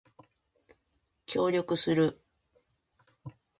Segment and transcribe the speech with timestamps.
[1.27, 2.23] 協力する